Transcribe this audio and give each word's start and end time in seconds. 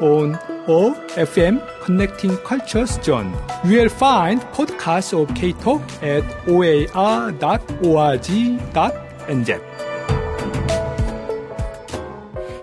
On 0.00 0.38
OFM 0.66 1.60
Connecting 1.82 2.36
Cultures 2.38 2.98
Zone. 3.02 3.32
You 3.64 3.78
will 3.80 3.88
find 3.88 4.40
podcasts 4.52 5.12
of 5.12 5.34
K-Talk 5.34 5.82
at 6.02 6.24
oar.org.nz. 6.48 7.38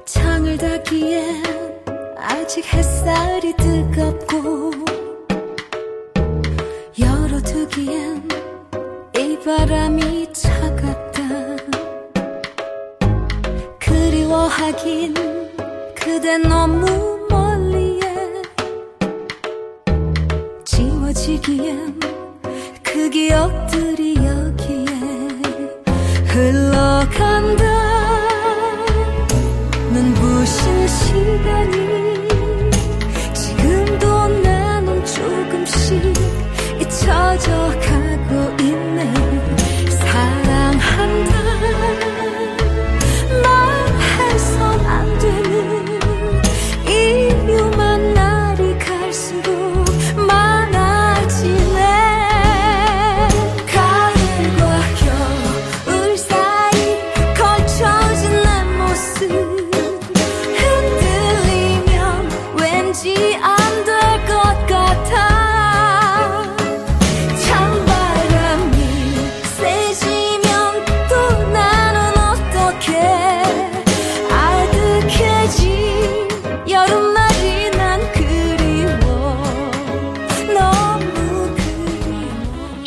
창을 0.06 0.58
닫기엔 0.58 1.44
아직 2.18 2.66
햇살이 2.74 3.54
뜨겁고 3.56 4.72
열어두기엔 7.00 8.28
이 9.18 9.40
바람이 9.44 10.32
차갑다 10.32 11.22
그리워하긴 13.80 15.14
그대 15.96 16.38
너무 16.38 17.15
지워지기엔 21.26 22.00
그 22.84 23.10
기억들이 23.10 24.16
여기에 24.16 24.86
흘러간다. 26.28 27.64
눈부신 29.92 30.88
시간이 30.88 32.15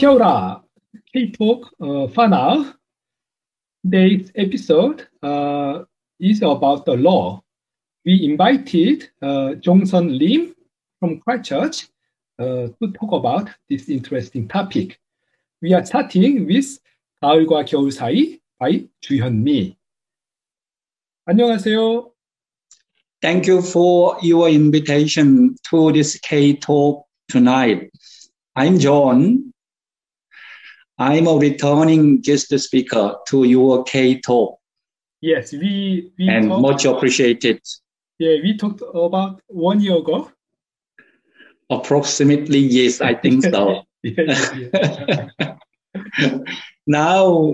Kia 0.07 0.09
ora. 0.09 0.61
K-Talk 1.13 1.73
uh, 1.79 2.07
Whanau. 2.07 2.73
Today's 3.83 4.31
episode 4.35 5.07
uh, 5.21 5.83
is 6.19 6.41
about 6.41 6.85
the 6.85 6.93
law. 6.93 7.41
We 8.05 8.25
invited 8.25 9.09
uh, 9.21 9.55
Jongsun 9.61 10.17
Lim 10.17 10.55
from 10.99 11.19
Christchurch 11.19 11.87
uh, 12.39 12.67
to 12.79 12.91
talk 12.99 13.11
about 13.11 13.49
this 13.69 13.89
interesting 13.89 14.47
topic. 14.47 14.99
We 15.61 15.73
are 15.73 15.85
starting 15.85 16.47
with 16.47 16.79
가을과 17.21 17.65
겨울 17.65 17.91
사이 17.91 18.39
by 18.59 18.87
주현미. 19.01 19.75
안녕하세요. 21.25 22.11
Thank 23.21 23.47
you 23.47 23.61
for 23.61 24.17
your 24.21 24.49
invitation 24.49 25.55
to 25.69 25.93
this 25.93 26.19
K 26.19 26.55
Talk 26.55 27.05
tonight. 27.29 27.89
I'm 28.55 28.77
John. 28.79 29.53
I'm 30.98 31.26
a 31.28 31.34
returning 31.36 32.20
guest 32.20 32.58
speaker 32.58 33.14
to 33.28 33.44
your 33.44 33.84
K 33.84 34.20
Talk 34.20 34.58
Yes, 35.20 35.52
we 35.52 36.12
we 36.18 36.28
and 36.28 36.48
much 36.48 36.84
appreciated. 36.84 37.60
yeah 38.18 38.36
we 38.42 38.56
talked 38.56 38.82
about 38.94 39.40
one 39.48 39.80
year 39.80 39.96
ago. 39.98 40.30
Approximately, 41.70 42.58
yes, 42.60 43.00
I 43.00 43.14
think 43.14 43.44
so. 43.44 43.82
Yes, 44.04 44.52
yes. 44.54 45.50
now 46.86 47.52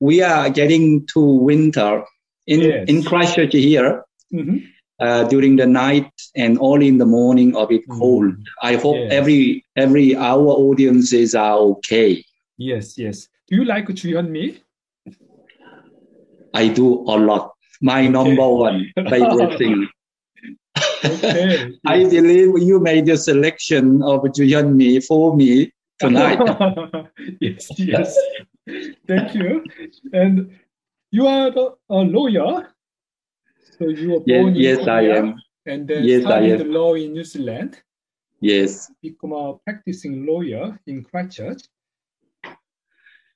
we 0.00 0.22
are 0.22 0.48
getting 0.48 1.06
to 1.12 1.20
winter 1.20 2.04
in, 2.46 2.60
in 2.88 3.02
Christchurch 3.04 3.52
here. 3.52 4.02
Mhm. 4.32 4.64
Uh, 5.00 5.24
during 5.28 5.56
the 5.56 5.66
night 5.66 6.10
and 6.36 6.56
early 6.62 6.86
in 6.88 6.98
the 6.98 7.04
morning, 7.06 7.54
a 7.56 7.66
bit 7.66 7.82
Mm. 7.88 7.98
cold. 7.98 8.34
I 8.62 8.76
hope 8.76 8.96
every 9.10 9.64
every 9.76 10.14
our 10.16 10.48
audiences 10.66 11.34
are 11.34 11.58
okay. 11.74 12.24
Yes, 12.56 12.96
yes. 12.98 13.28
Do 13.48 13.56
you 13.56 13.64
like 13.64 13.86
Juhyunmi? 13.86 14.60
I 16.54 16.68
do 16.68 17.00
a 17.00 17.16
lot. 17.18 17.52
My 17.80 18.00
okay. 18.00 18.08
number 18.08 18.48
one 18.48 18.92
favorite 18.94 19.58
thing. 19.58 19.88
okay. 21.04 21.72
I 21.86 22.04
believe 22.04 22.58
you 22.62 22.80
made 22.80 23.08
a 23.08 23.16
selection 23.16 24.02
of 24.02 24.20
Juhyunmi 24.22 25.04
for 25.04 25.36
me 25.36 25.72
tonight. 25.98 26.38
yes, 27.40 27.68
yes. 27.78 28.16
Thank 29.06 29.34
you. 29.34 29.64
And 30.12 30.56
you 31.10 31.26
are 31.26 31.52
a 31.90 31.94
lawyer. 31.94 32.68
So 33.78 33.88
you 33.88 34.12
were 34.12 34.20
born 34.20 34.54
yes, 34.54 34.78
in 34.78 34.84
yes, 34.84 34.84
Korea 34.84 35.14
I 35.14 35.18
am. 35.18 35.34
and 35.66 35.88
then 35.88 36.04
yes, 36.04 36.22
studied 36.22 36.66
law 36.66 36.94
in 36.94 37.12
New 37.12 37.24
Zealand. 37.24 37.82
Yes. 38.40 38.92
Become 39.02 39.32
a 39.32 39.54
practicing 39.64 40.26
lawyer 40.26 40.78
in 40.86 41.02
Christchurch 41.02 41.62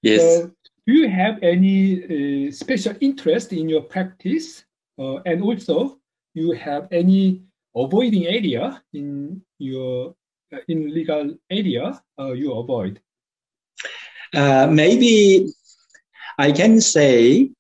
yes. 0.02 0.20
So 0.20 0.50
do 0.86 0.92
you 0.92 1.08
have 1.08 1.38
any 1.42 2.48
uh, 2.48 2.52
special 2.52 2.94
interest 3.00 3.52
in 3.52 3.68
your 3.68 3.82
practice? 3.82 4.64
Uh, 4.98 5.16
and 5.26 5.42
also, 5.42 6.00
you 6.34 6.52
have 6.52 6.88
any 6.90 7.42
avoiding 7.76 8.26
area 8.26 8.82
in 8.92 9.42
your 9.58 10.14
uh, 10.52 10.58
in 10.68 10.94
legal 10.94 11.36
area 11.50 12.00
uh, 12.18 12.32
you 12.32 12.52
avoid? 12.54 13.00
Uh, 14.34 14.66
maybe 14.70 15.52
I 16.38 16.52
can 16.52 16.80
say 16.80 17.50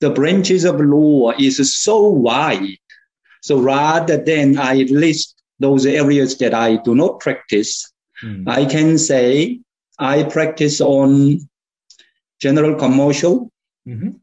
the 0.00 0.10
branches 0.10 0.64
of 0.64 0.80
law 0.80 1.32
is 1.38 1.76
so 1.76 2.08
wide. 2.08 2.78
So 3.40 3.58
rather 3.58 4.16
than 4.16 4.58
I 4.58 4.86
list 4.90 5.42
those 5.58 5.86
areas 5.86 6.38
that 6.38 6.54
I 6.54 6.76
do 6.76 6.94
not 6.94 7.20
practice, 7.20 7.92
I 8.46 8.64
can 8.64 8.98
say 8.98 9.60
I 9.98 10.22
practice 10.24 10.80
on 10.80 11.38
general 12.40 12.74
commercial 12.76 13.50
Mhm. 13.86 14.20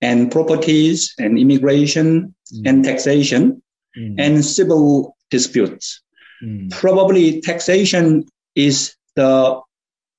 and 0.00 0.30
properties 0.30 1.14
and 1.18 1.38
immigration 1.38 2.34
and 2.64 2.84
taxation 2.84 3.62
Mm. 3.96 4.14
and 4.18 4.44
civil 4.44 5.16
disputes. 5.30 6.02
Mm. 6.44 6.70
Probably 6.70 7.40
taxation 7.40 8.26
is 8.54 8.94
the 9.14 9.60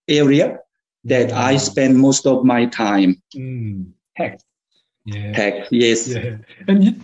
area 0.07 0.59
that 1.05 1.31
I 1.31 1.57
spend 1.57 1.97
most 1.99 2.25
of 2.25 2.43
my 2.43 2.65
time. 2.65 3.21
Mm. 3.35 3.91
Tax. 4.17 4.43
Yeah. 5.05 5.31
Tax, 5.33 5.67
yes, 5.71 6.07
Yeah. 6.07 6.37
And 6.67 6.83
it 6.87 6.95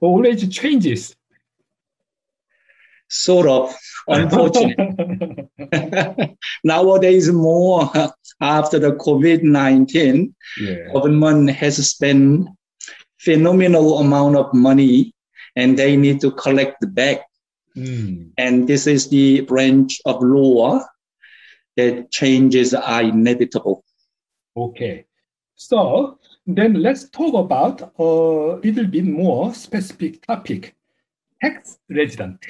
always 0.00 0.46
changes. 0.48 1.14
Sort 3.08 3.46
of 3.46 3.74
unfortunate. 4.08 5.48
Nowadays, 6.64 7.30
more 7.30 7.90
after 8.40 8.78
the 8.78 8.92
COVID 8.92 9.42
19, 9.42 10.34
yeah. 10.60 10.92
government 10.92 11.50
has 11.50 11.86
spent 11.88 12.48
phenomenal 13.18 13.98
amount 13.98 14.36
of 14.36 14.52
money 14.54 15.12
and 15.56 15.78
they 15.78 15.96
need 15.96 16.20
to 16.20 16.30
collect 16.32 16.76
back. 16.94 17.26
Mm. 17.76 18.30
And 18.38 18.68
this 18.68 18.86
is 18.86 19.08
the 19.08 19.40
branch 19.42 20.00
of 20.04 20.22
law 20.22 20.80
that 21.76 22.10
changes 22.10 22.72
are 22.72 23.02
inevitable. 23.02 23.84
Okay. 24.56 25.04
So 25.56 26.18
then 26.46 26.74
let's 26.74 27.08
talk 27.10 27.34
about 27.34 27.92
a 27.98 28.02
little 28.62 28.86
bit 28.86 29.04
more 29.04 29.52
specific 29.54 30.24
topic, 30.26 30.74
tax 31.42 31.78
resident. 31.90 32.44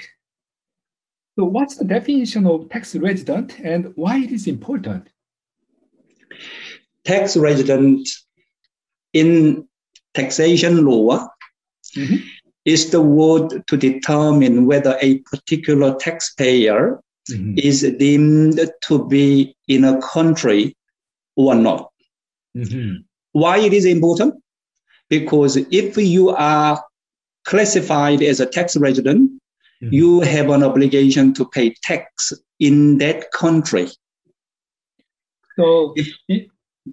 So 1.38 1.44
what's 1.44 1.76
the 1.76 1.84
definition 1.84 2.46
of 2.46 2.68
tax 2.70 2.96
resident 2.96 3.60
and 3.60 3.92
why 3.94 4.18
it 4.18 4.32
is 4.32 4.46
important? 4.46 5.08
tax 7.04 7.36
resident 7.36 8.08
in 9.12 9.64
taxation 10.12 10.84
law 10.84 11.28
Mhm. 11.94 12.20
is 12.64 12.90
the 12.90 13.00
word 13.00 13.64
to 13.68 13.76
determine 13.76 14.66
whether 14.66 14.98
a 15.00 15.18
particular 15.18 15.94
taxpayer 16.00 17.00
Mhm. 17.30 17.60
is 17.60 17.82
deemed 18.00 18.58
to 18.88 19.06
be 19.06 19.54
in 19.68 19.84
a 19.84 20.00
country 20.00 20.76
or 21.36 21.54
not. 21.54 21.92
Mhm. 22.56 23.04
Why 23.30 23.58
it 23.60 23.72
is 23.72 23.84
important? 23.84 24.34
Because 25.08 25.56
if 25.70 25.96
you 25.96 26.30
are 26.30 26.82
classified 27.44 28.20
as 28.20 28.40
a 28.40 28.46
tax 28.46 28.76
resident, 28.76 29.30
Mhm. 29.82 29.92
you 29.92 30.20
have 30.20 30.48
an 30.50 30.62
obligation 30.62 31.34
to 31.34 31.44
pay 31.46 31.74
tax 31.82 32.32
in 32.58 32.98
that 32.98 33.30
country. 33.32 33.86
So 35.56 35.94
it, 36.28 36.48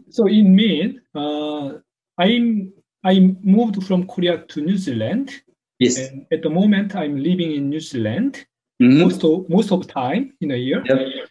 so 0.09 0.27
it 0.27 0.43
means 0.43 0.99
uh, 1.15 1.73
I'm 2.17 2.73
I 3.03 3.19
moved 3.43 3.83
from 3.85 4.07
Korea 4.07 4.37
to 4.47 4.61
New 4.61 4.77
Zealand, 4.77 5.31
Yes. 5.79 5.97
and 5.97 6.25
at 6.31 6.41
the 6.41 6.49
moment 6.49 6.95
I'm 6.95 7.17
living 7.17 7.51
in 7.51 7.69
New 7.69 7.79
Zealand 7.81 8.45
Mhm. 8.81 8.99
most 9.03 9.23
of 9.23 9.49
most 9.49 9.71
of 9.71 9.85
the 9.87 9.93
time 9.93 10.33
in 10.41 10.51
a 10.51 10.57
year. 10.57 10.81
Yep. 10.85 11.29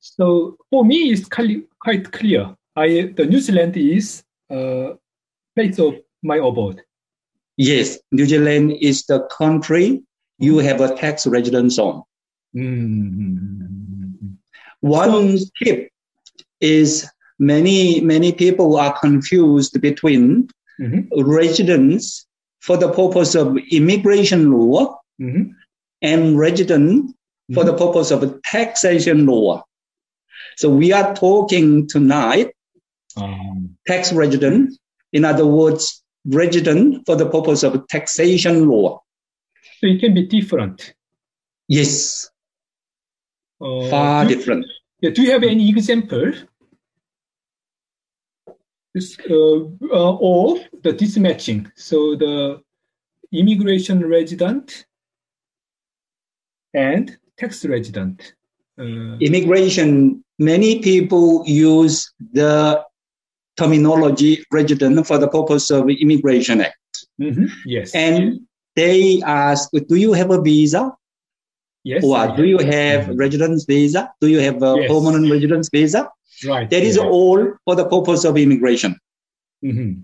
So 0.00 0.56
for 0.70 0.84
me, 0.84 1.10
it's 1.12 1.28
quite 1.28 2.10
clear. 2.12 2.54
I 2.76 3.12
the 3.16 3.26
New 3.26 3.40
Zealand 3.40 3.76
is 3.76 4.22
uh, 4.50 4.94
place 5.54 5.78
of 5.78 5.94
my 6.22 6.36
abode. 6.38 6.82
Yes. 7.56 7.98
New 8.12 8.26
Zealand 8.26 8.72
is 8.80 9.04
the 9.06 9.28
country 9.38 10.02
you 10.40 10.58
have 10.58 10.80
a 10.80 10.94
tax 10.96 11.26
residence 11.26 11.78
on. 11.78 12.02
Mm-hmm. 12.56 14.32
One 14.80 15.38
tip 15.62 15.90
is 16.60 17.06
many, 17.38 18.00
many 18.00 18.32
people 18.32 18.76
are 18.76 18.98
confused 18.98 19.80
between 19.80 20.48
Mhm. 20.80 21.08
residence 21.24 22.26
for 22.60 22.76
the 22.76 22.88
purpose 22.88 23.34
of 23.34 23.56
immigration 23.70 24.50
law 24.50 24.98
Mhm. 25.20 25.50
and 26.02 26.38
resident 26.38 27.14
for 27.54 27.64
the 27.64 27.74
purpose 27.74 28.10
of 28.10 28.40
taxation 28.42 29.26
law. 29.26 29.62
So 30.56 30.70
we 30.70 30.92
are 30.92 31.14
talking 31.14 31.86
tonight 31.86 32.50
Um, 33.16 33.76
tax 33.88 34.12
resident, 34.12 34.78
in 35.12 35.24
other 35.24 35.44
words, 35.44 36.00
resident 36.26 37.04
for 37.06 37.16
the 37.16 37.26
purpose 37.28 37.64
of 37.64 37.86
taxation 37.88 38.68
law. 38.68 38.99
So 39.80 39.86
it 39.86 39.98
can 40.00 40.12
be 40.14 40.26
different. 40.26 40.94
Yes, 41.68 42.28
Uh, 43.62 43.88
far 43.90 44.24
do, 44.26 44.34
different. 44.34 44.66
yeah, 45.00 45.10
do 45.10 45.22
you 45.22 45.30
have 45.32 45.42
any 45.42 45.68
example 45.70 46.32
this, 48.94 49.18
uh, 49.30 49.60
uh, 49.92 50.16
of 50.20 50.58
the 50.82 50.92
dismatching? 50.92 51.70
So 51.76 52.16
the 52.16 52.60
immigration 53.32 54.04
resident 54.06 54.86
and 56.74 57.16
tax 57.38 57.64
resident. 57.64 58.34
Uh, 58.78 59.16
Immigration, 59.20 60.24
many 60.38 60.80
people 60.80 61.42
use 61.46 62.12
the 62.32 62.82
terminology 63.56 64.42
resident 64.52 65.06
for 65.06 65.18
the 65.18 65.28
purpose 65.28 65.70
of 65.70 65.88
Immigration 65.88 66.60
Act. 66.62 66.76
mhm, 67.20 67.48
Yes. 67.66 67.94
And 67.94 68.40
they 68.76 69.22
ask, 69.22 69.70
do 69.88 69.96
you 69.96 70.12
have 70.12 70.30
a 70.30 70.40
visa? 70.40 70.92
yes. 71.84 72.04
Or 72.04 72.36
do 72.36 72.44
you 72.44 72.58
have. 72.58 73.06
have 73.06 73.16
residence 73.18 73.64
visa? 73.64 74.12
Do 74.20 74.28
you 74.28 74.38
have 74.40 74.62
a 74.62 74.74
Yes. 74.78 74.90
permanent 74.90 75.30
residence 75.30 75.68
visa? 75.72 76.10
Right. 76.46 76.68
That 76.68 76.82
is 76.82 76.96
yeah. 76.96 77.04
all 77.08 77.54
for 77.64 77.74
the 77.74 77.86
purpose 77.86 78.24
of 78.24 78.36
immigration. 78.36 78.96
Mhm. 79.64 80.02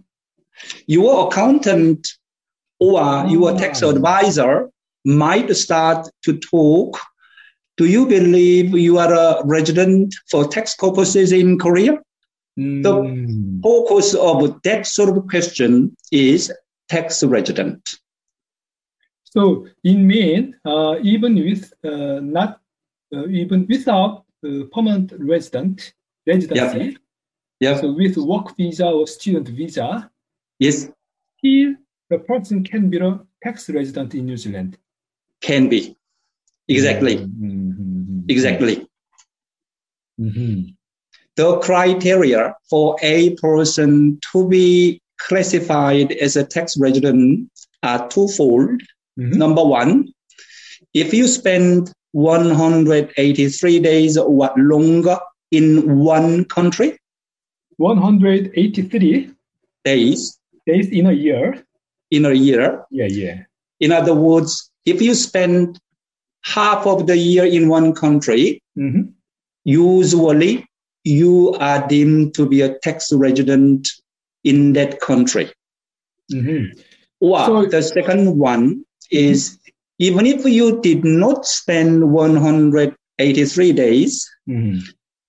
Your 0.86 1.28
accountant 1.28 2.08
or 2.80 3.26
your 3.28 3.56
tax 3.58 3.82
Ah. 3.82 3.90
advisor 3.90 4.70
might 5.04 5.54
start 5.54 6.08
to 6.24 6.38
talk. 6.38 6.98
Do 7.76 7.84
you 7.84 8.06
believe 8.06 8.70
you 8.86 8.96
are 8.98 9.12
a 9.12 9.44
resident 9.44 10.14
for 10.30 10.46
tax 10.48 10.74
purposes 10.76 11.30
in 11.32 11.58
Korea? 11.58 12.00
Mm. 12.58 13.62
Focus 13.62 14.14
of 14.14 14.60
that 14.62 14.86
sort 14.86 15.10
of 15.16 15.26
question 15.28 15.94
is 16.10 16.50
tax 16.88 17.22
resident. 17.22 17.82
So 19.36 19.66
in 19.84 20.06
means 20.06 20.54
uh, 20.64 20.96
even 21.02 21.34
with 21.34 21.70
uh, 21.84 22.20
not 22.22 22.60
uh, 23.14 23.26
even 23.28 23.66
without 23.68 24.24
uh, 24.42 24.64
permanent 24.72 25.12
resident 25.18 25.92
residency, 26.26 26.96
Yeah. 27.60 27.80
so 27.80 27.92
with 27.92 28.16
work 28.16 28.56
visa 28.56 28.86
or 28.86 29.06
student 29.06 29.48
visa, 29.48 30.10
Yes, 30.58 30.88
still 31.38 31.74
the 32.10 32.18
person 32.18 32.64
can 32.64 32.88
be 32.88 32.96
a 32.98 33.20
tax 33.44 33.68
resident 33.68 34.14
in 34.14 34.24
New 34.26 34.38
Zealand. 34.38 34.78
can 35.42 35.68
be. 35.68 35.80
Exactly. 36.68 37.16
Mhm. 37.18 38.24
Exactly. 38.28 38.86
Mhm. 40.18 40.74
the 41.36 41.58
criteria 41.58 42.54
for 42.70 42.96
a 43.02 43.34
person 43.36 44.18
to 44.32 44.48
be 44.48 44.98
classified 45.18 46.10
as 46.12 46.36
a 46.36 46.44
tax 46.44 46.78
resident 46.78 47.50
are 47.82 48.08
twofold. 48.08 48.80
Mhm. 49.18 49.34
Number 49.34 49.64
one, 49.64 50.12
if 50.94 51.14
you 51.14 51.26
spend 51.26 51.92
183 52.12 53.80
days 53.80 54.16
or 54.16 54.28
what 54.30 54.56
longer 54.58 55.18
in 55.50 55.98
one 55.98 56.44
country, 56.44 56.98
183 57.78 59.30
days 59.84 60.38
days 60.66 60.88
in 60.88 61.06
a 61.06 61.12
year. 61.12 61.62
in 62.10 62.24
a 62.24 62.32
year, 62.32 62.84
Yeah, 62.90 63.06
yeah. 63.06 63.42
in 63.80 63.90
other 63.90 64.14
words, 64.14 64.70
if 64.84 65.02
you 65.02 65.12
spend 65.14 65.76
half 66.42 66.86
of 66.86 67.08
the 67.08 67.16
year 67.16 67.44
in 67.44 67.68
one 67.68 67.92
country, 67.92 68.62
Mhm. 68.78 69.10
usually 69.64 70.64
you 71.02 71.52
are 71.58 71.86
deemed 71.88 72.34
to 72.34 72.46
be 72.46 72.60
a 72.60 72.78
tax 72.78 73.12
resident 73.12 73.88
in 74.44 74.72
that 74.74 75.00
country. 75.00 75.50
Mhm. 76.32 76.78
Or 77.20 77.44
So- 77.46 77.66
the 77.66 77.82
second 77.82 78.38
one 78.38 78.85
is 79.10 79.58
even 79.98 80.26
if 80.26 80.44
you 80.44 80.80
did 80.80 81.04
not 81.04 81.46
spend 81.46 82.12
183 82.12 83.72
days, 83.72 84.28
Mhm. 84.48 84.80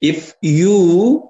if 0.01 0.33
you 0.41 1.29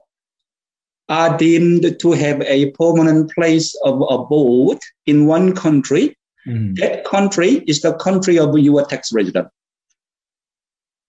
are 1.10 1.38
deemed 1.38 2.00
to 2.00 2.12
have 2.12 2.42
a 2.42 2.72
permanent 2.72 3.32
place 3.32 3.76
of 3.84 4.02
abode 4.10 4.80
in 5.06 5.26
one 5.26 5.54
country, 5.54 6.16
Mhm. 6.48 6.76
that 6.80 7.06
country 7.06 7.64
is 7.68 7.82
the 7.82 7.94
country 7.94 8.40
of 8.40 8.58
your 8.58 8.86
tax 8.86 9.14
resident. 9.14 9.48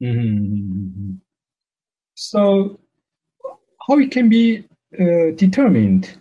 Mhm. 0.03 1.21
So, 2.15 2.79
how 3.89 3.99
it 3.99 4.11
can 4.11 4.29
be 4.29 4.65
uh, 5.01 5.31
determined? 5.37 6.18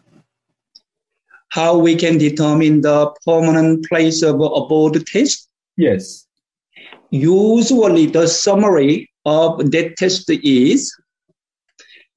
How 1.58 1.76
we 1.76 1.96
can 1.96 2.20
determine 2.20 2.82
the 2.82 3.12
permanent 3.26 3.84
place 3.90 4.22
of 4.22 4.36
abode 4.36 5.04
test? 5.08 5.50
Yes. 5.76 6.28
Usually, 7.10 8.06
the 8.06 8.28
summary 8.28 9.10
of 9.26 9.72
that 9.72 9.98
test 9.98 10.30
is 10.30 10.96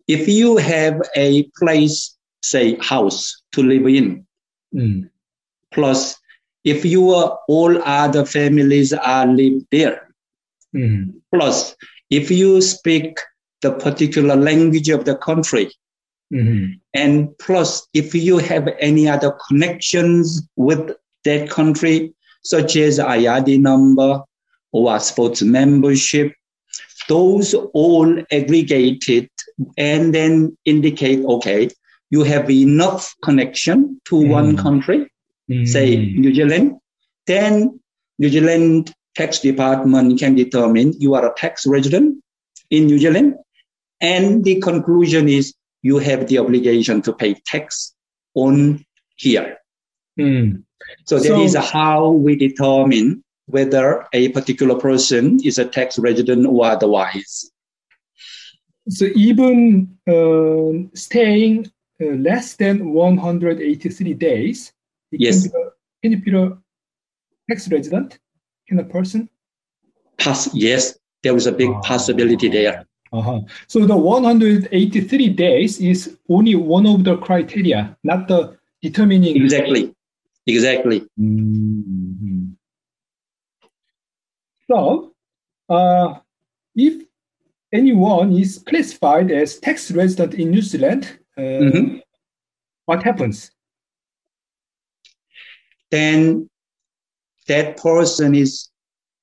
if 0.07 0.29
you 0.29 0.59
have 0.59 1.01
a 1.17 1.45
place, 1.59 2.15
say, 2.43 2.77
house 2.81 3.41
to 3.53 3.63
live 3.63 3.87
in, 3.87 4.27
Mm. 4.75 5.09
plus 5.73 6.17
if 6.65 6.85
your 6.85 7.39
all 7.49 7.83
other 7.83 8.27
families 8.27 8.93
are 8.93 9.27
live 9.27 9.63
there, 9.73 9.99
Mhm. 10.77 11.15
plus 11.33 11.75
if 12.11 12.31
you 12.31 12.61
speak 12.61 13.19
the 13.63 13.73
particular 13.73 14.37
language 14.37 14.91
of 14.91 15.07
the 15.07 15.17
country, 15.17 15.71
Mhm. 16.33 16.81
and 16.95 17.37
plus 17.39 17.89
if 17.93 18.15
you 18.15 18.39
have 18.39 18.69
any 18.79 19.09
other 19.09 19.33
connections 19.49 20.43
with 20.57 20.93
that 21.25 21.51
country, 21.51 22.13
such 22.43 22.77
as 22.77 22.99
IRD 22.99 23.59
number 23.59 24.23
or 24.73 24.99
sports 25.01 25.43
membership, 25.43 26.33
those 27.09 27.55
all 27.75 28.23
aggregated 28.31 29.29
and 29.77 30.15
then 30.15 30.57
indicate, 30.65 31.25
okay, 31.25 31.69
you 32.11 32.23
have 32.23 32.51
enough 32.51 33.15
connection 33.23 34.01
to 34.05 34.17
one 34.17 34.57
Mhm. 34.57 34.59
country, 34.59 35.07
say 35.65 35.97
Mhm. 35.97 36.19
New 36.19 36.35
Zealand, 36.35 36.77
then 37.27 37.81
New 38.19 38.29
Zealand 38.29 38.93
tax 39.17 39.41
department 39.41 40.19
can 40.19 40.35
determine 40.35 40.95
you 40.99 41.15
are 41.15 41.27
a 41.27 41.35
tax 41.37 41.67
resident 41.67 42.23
in 42.71 42.87
New 42.87 42.99
Zealand. 42.99 43.35
And 44.01 44.45
the 44.45 44.61
conclusion 44.61 45.29
is 45.29 45.53
you 45.83 45.99
have 45.99 46.27
the 46.29 46.39
obligation 46.39 47.03
to 47.03 47.13
pay 47.13 47.35
tax 47.47 47.95
on 48.35 48.85
here. 49.17 49.59
Mm. 50.19 50.63
So 51.07 51.19
that 51.19 51.27
So- 51.27 51.43
is 51.43 51.55
how 51.55 52.11
we 52.11 52.37
determine 52.37 53.25
whether 53.47 54.07
a 54.13 54.29
particular 54.31 54.79
person 54.79 55.41
is 55.45 55.59
a 55.59 55.65
tax 55.65 55.99
resident 55.99 56.47
or 56.47 56.67
otherwise. 56.67 57.51
So 58.89 59.07
even 59.15 59.99
uh, 60.09 60.89
staying 60.95 61.67
uh, 62.01 62.07
less 62.17 62.57
than 62.57 62.93
183 62.93 64.15
days, 64.15 64.73
Yes. 65.13 65.49
can, 65.49 65.51
be 65.51 65.59
a, 65.59 65.71
can 66.03 66.21
be 66.21 66.37
a 66.37 66.59
tax 67.49 67.69
resident? 67.71 68.19
Can 68.69 68.79
a 68.79 68.85
person? 68.85 69.29
Pass, 70.19 70.55
yes, 70.55 70.97
there 71.23 71.37
is 71.37 71.47
a 71.47 71.53
big 71.53 71.71
Ah. 71.71 71.81
possibility 71.81 72.49
there. 72.49 72.87
Uh-huh. 73.13 73.41
So 73.67 73.87
the 73.87 73.97
183 73.97 75.29
days 75.31 75.81
is 75.81 76.17
only 76.29 76.55
one 76.55 76.87
of 76.87 77.03
the 77.05 77.17
criteria, 77.17 77.97
not 78.05 78.29
the 78.29 78.57
determining. 78.83 79.37
Exactly. 79.37 79.95
Exactly. 80.47 81.07
Mhm. 81.19 82.55
So, 84.71 85.13
uh, 85.69 86.15
if 86.77 87.03
anyone 87.73 88.33
is 88.33 88.59
classified 88.59 89.33
as 89.33 89.59
tax 89.59 89.91
resident 89.91 90.35
in 90.35 90.51
New 90.51 90.63
Zealand, 90.63 91.19
uh, 91.37 91.41
Mhm. 91.41 92.03
what 92.87 93.03
happens? 93.03 93.51
Then 95.91 96.49
that 97.49 97.77
person 97.77 98.35
is 98.37 98.71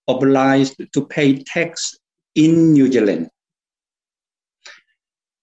obliged 0.08 0.76
to 0.92 1.06
pay 1.06 1.42
tax 1.44 1.98
in 2.36 2.74
New 2.74 2.92
Zealand. 2.92 3.30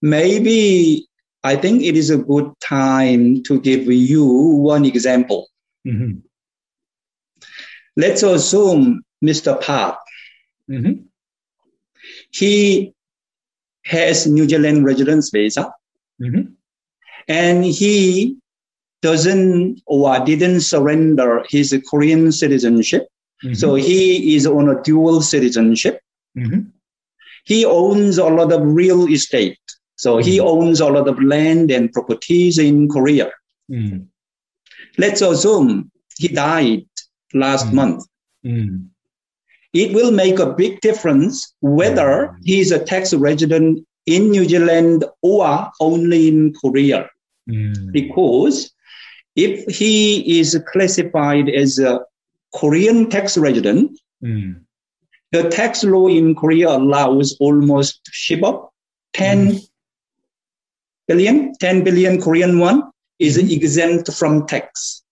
Maybe 0.04 1.08
I 1.42 1.56
think 1.56 1.82
it 1.82 1.96
is 1.96 2.10
a 2.10 2.18
good 2.18 2.52
time 2.60 3.42
to 3.44 3.58
give 3.58 3.90
you 3.90 4.24
one 4.26 4.84
example. 4.84 5.48
Mhm. 5.86 6.20
Let's 7.96 8.22
assume 8.22 9.02
Mr. 9.24 9.58
Park, 9.62 9.96
Mhm. 10.68 11.04
he 12.30 12.92
has 13.84 14.26
New 14.26 14.46
Zealand 14.46 14.84
residence 14.84 15.30
visa 15.30 15.72
Mhm. 16.20 16.52
and 17.26 17.64
he 17.64 18.36
doesn't 19.00 19.80
or 19.86 20.18
didn't 20.24 20.60
surrender 20.60 21.44
his 21.48 21.72
Korean 21.88 22.30
citizenship. 22.30 23.08
Mhm. 23.42 23.56
So 23.56 23.74
he 23.74 24.34
is 24.36 24.46
on 24.46 24.68
a 24.68 24.82
dual 24.82 25.22
citizenship. 25.22 26.00
Mhm. 26.36 26.72
He 27.44 27.64
owns 27.64 28.18
a 28.18 28.24
lot 28.24 28.52
of 28.52 28.60
real 28.64 29.08
estate. 29.08 29.58
So 29.96 30.18
he 30.18 30.40
owns 30.40 30.80
a 30.80 30.86
lot 30.86 31.08
of 31.08 31.22
land 31.22 31.70
and 31.70 31.92
properties 31.92 32.58
in 32.58 32.88
Korea. 32.88 33.30
Mhm. 33.70 34.06
Let's 34.98 35.22
assume 35.22 35.90
he 36.18 36.28
died 36.28 36.86
last 37.32 37.66
Mm. 37.68 37.72
month. 37.72 38.04
Mhm. 38.44 38.86
It 39.72 39.92
will 39.94 40.10
make 40.12 40.38
a 40.38 40.52
big 40.52 40.80
difference 40.80 41.54
whether 41.60 42.10
Mm. 42.30 42.36
he 42.44 42.60
is 42.60 42.70
a 42.72 42.84
tax 42.84 43.14
resident 43.14 43.84
in 44.06 44.30
New 44.30 44.44
Zealand 44.48 45.04
or 45.22 45.70
only 45.80 46.28
in 46.28 46.52
Korea. 46.54 47.08
Mhm. 47.48 47.92
Because 47.92 48.70
if 49.36 49.66
he 49.68 50.38
is 50.38 50.56
classified 50.72 51.48
as 51.48 51.78
a 51.78 52.00
Korean 52.54 53.10
tax 53.10 53.36
resident, 53.36 53.98
the 55.32 55.48
tax 55.50 55.82
law 55.82 56.06
in 56.06 56.34
Korea 56.34 56.68
allows 56.70 57.36
almost 57.40 58.00
10 58.28 58.70
10 59.12 59.60
billion, 61.08 61.52
10 61.60 61.84
billion 61.84 62.20
Korean 62.20 62.58
won 62.58 62.90
is 63.18 63.38
Mhm. 63.38 63.50
exempt 63.50 64.12
from 64.12 64.46
tax. 64.46 65.02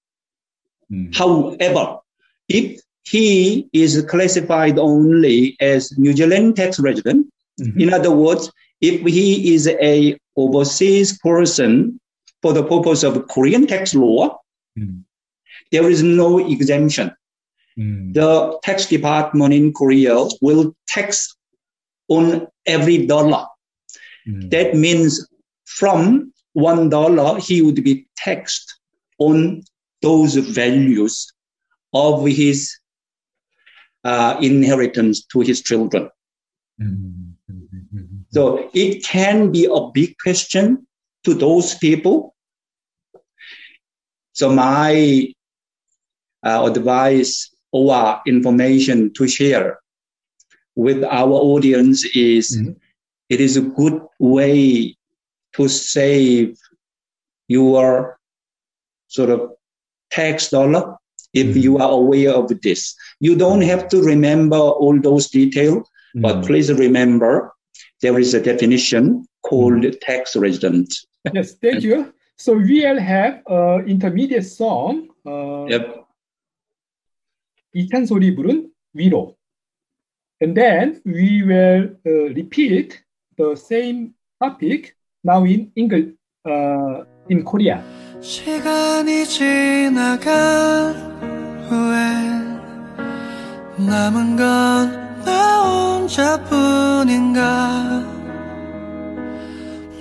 Mhm. 0.91 1.15
However, 1.15 1.99
if 2.49 2.81
he 3.05 3.69
is 3.73 4.03
classified 4.09 4.79
only 4.79 5.57
as 5.61 5.97
New 5.99 6.15
Zealand 6.17 6.57
tax 6.57 6.79
resident, 6.79 7.27
Mhm. 7.61 7.81
in 7.81 7.93
other 7.93 8.11
words, 8.11 8.51
if 8.81 9.01
he 9.07 9.55
is 9.55 9.69
a 9.69 10.17
overseas 10.37 11.19
person 11.19 11.99
for 12.43 12.53
the 12.53 12.63
purpose 12.65 13.03
of 13.03 13.27
Korean 13.29 13.67
tax 13.67 13.95
law, 13.95 14.39
Mhm. 14.79 15.05
there 15.71 15.89
is 15.89 16.03
no 16.03 16.39
exemption. 16.39 17.13
Mhm. 17.79 18.15
The 18.15 18.59
tax 18.63 18.87
department 18.87 19.55
in 19.55 19.73
Korea 19.73 20.27
will 20.41 20.75
tax 20.89 21.35
on 22.09 22.47
every 22.67 23.07
dollar. 23.07 23.47
Mhm. 24.29 24.51
That 24.51 24.75
means 24.77 25.27
from 25.79 26.33
one 26.53 26.89
dollar, 26.89 27.39
he 27.41 27.63
would 27.63 27.83
be 27.83 28.07
taxed 28.17 28.75
on 29.19 29.63
those 30.03 30.35
values 30.37 31.33
of 31.95 32.27
his 32.27 32.77
uh, 34.05 34.37
inheritance 34.41 35.25
to 35.33 35.41
his 35.41 35.63
children. 35.63 36.11
Mhm. 36.81 37.35
Mhm. 37.51 38.25
So 38.31 38.71
it 38.75 39.05
can 39.05 39.53
be 39.53 39.65
a 39.67 39.81
big 39.93 40.17
question 40.23 40.87
to 41.25 41.35
those 41.35 41.75
people. 41.75 42.35
So 44.33 44.51
my 44.53 45.33
uh, 46.45 46.67
advice 46.71 47.55
or 47.71 48.21
information 48.27 49.13
to 49.15 49.29
share 49.29 49.79
with 50.75 51.05
our 51.05 51.37
audience 51.53 52.05
is 52.17 52.57
Mhm. 52.57 52.75
it 53.29 53.41
is 53.41 53.57
a 53.57 53.63
good 53.79 54.01
way 54.19 54.97
to 55.54 55.68
save 55.68 56.58
your 57.48 58.20
sort 59.08 59.30
of 59.30 59.52
tax 60.12 60.50
dollar 60.50 60.96
if 61.34 61.56
Mhm. 61.56 61.62
you 61.62 61.78
are 61.78 61.92
aware 61.92 62.34
of 62.34 62.50
this. 62.62 62.96
You 63.20 63.36
don't 63.36 63.62
have 63.62 63.88
to 63.90 64.02
remember 64.02 64.58
all 64.58 65.00
those 65.00 65.30
details, 65.30 65.88
but 66.16 66.42
Mhm. 66.42 66.46
please 66.48 66.72
remember 66.74 67.52
there 68.02 68.20
is 68.20 68.34
a 68.34 68.42
definition 68.42 69.26
called 69.42 69.84
tax 70.02 70.36
resident. 70.36 70.94
Yes, 71.34 71.56
thank 71.62 71.84
you. 71.84 72.14
So 72.38 72.54
we'll 72.54 73.00
have 73.00 73.42
an 73.48 73.88
intermediate 73.88 74.46
song. 74.46 75.10
어, 75.26 75.68
Yep. 75.70 76.06
이찬 77.76 78.06
소리 78.06 78.36
부른 78.36 78.72
위로. 78.94 79.36
And 80.40 80.56
then 80.56 81.02
we 81.06 81.42
will 81.44 81.98
uh, 82.06 82.30
repeat 82.34 83.02
the 83.38 83.56
same 83.56 84.14
topic 84.40 84.94
now 85.25 85.45
in 85.45 85.71
English, 85.77 86.15
uh, 86.45 87.05
in 87.29 87.45
Korea. 87.45 87.81
시간이 88.21 89.25
지나간 89.27 90.95
후엔 91.69 92.61
남은 93.87 94.37
건 94.37 95.03
나 95.25 95.63
혼자뿐인가 96.03 97.41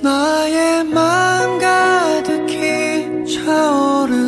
나의 0.01 0.83
맘 0.85 1.59
가득히 1.59 3.25
차오르 3.25 4.20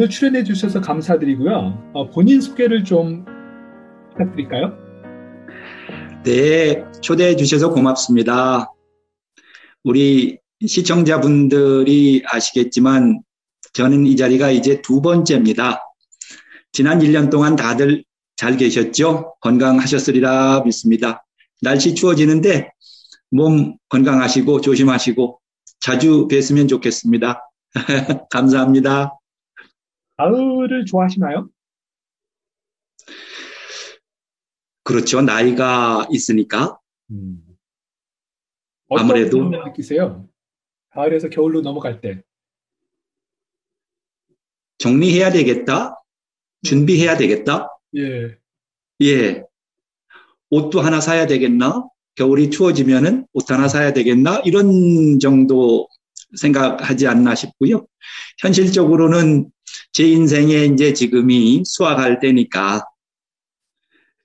오늘 0.00 0.08
출연해 0.08 0.44
주셔서 0.44 0.80
감사드리고요. 0.80 1.90
어, 1.92 2.08
본인 2.08 2.40
소개를 2.40 2.84
좀 2.84 3.26
부탁드릴까요? 4.12 4.72
네, 6.24 6.82
초대해 7.02 7.36
주셔서 7.36 7.68
고맙습니다. 7.68 8.72
우리 9.84 10.38
시청자분들이 10.66 12.22
아시겠지만 12.26 13.20
저는 13.74 14.06
이 14.06 14.16
자리가 14.16 14.50
이제 14.50 14.80
두 14.80 15.02
번째입니다. 15.02 15.82
지난 16.72 17.00
1년 17.00 17.30
동안 17.30 17.54
다들 17.54 18.02
잘 18.36 18.56
계셨죠? 18.56 19.34
건강하셨으리라 19.42 20.62
믿습니다. 20.64 21.26
날씨 21.60 21.94
추워지는데 21.94 22.70
몸 23.30 23.76
건강하시고 23.90 24.62
조심하시고 24.62 25.40
자주 25.78 26.26
뵀으면 26.26 26.70
좋겠습니다. 26.70 27.42
감사합니다. 28.30 29.19
가을을 30.20 30.84
좋아하시나요? 30.84 31.48
그렇죠. 34.84 35.22
나이가 35.22 36.06
있으니까 36.10 36.78
음. 37.10 37.42
아무래도- 38.90 39.48
느끼세요? 39.48 40.28
가을에서 40.90 41.30
겨울로 41.30 41.62
넘어갈 41.62 42.00
때. 42.02 42.22
정리해야 44.78 45.30
되겠다. 45.30 45.96
준비해야 46.64 47.16
되겠다. 47.16 47.68
예. 47.96 48.36
예. 49.02 49.44
옷도 50.50 50.80
하나 50.80 51.00
사야 51.00 51.26
되겠나? 51.26 51.86
겨울이 52.16 52.50
추워지면은 52.50 53.26
옷 53.32 53.50
하나 53.50 53.68
사야 53.68 53.92
되겠나? 53.94 54.40
이런 54.44 55.18
정도 55.20 55.88
생각하지 56.36 57.06
않나 57.06 57.34
싶고요. 57.34 57.86
현실적으로는 58.40 59.50
제 59.92 60.06
인생에 60.06 60.66
이제 60.66 60.92
지금이 60.92 61.62
수학할 61.64 62.20
때니까 62.20 62.84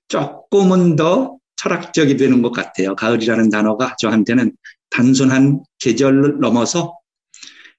조금은 0.08 0.96
더 0.96 1.38
철학적이 1.56 2.16
되는 2.16 2.42
것 2.42 2.52
같아요. 2.52 2.94
가을이라는 2.94 3.50
단어가 3.50 3.96
저한테는 3.98 4.52
단순한 4.90 5.62
계절을 5.80 6.38
넘어서 6.40 6.98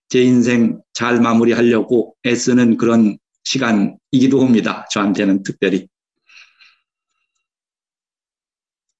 제 0.09 0.21
인생 0.21 0.81
잘 0.93 1.19
마무리하려고 1.21 2.15
애쓰는 2.25 2.77
그런 2.77 3.17
시간이기도 3.43 4.41
합니다. 4.41 4.85
저한테는 4.91 5.43
특별히. 5.43 5.87